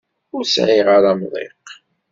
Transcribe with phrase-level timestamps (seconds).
[0.35, 1.65] Ur sɛiɣ ara amḍiq.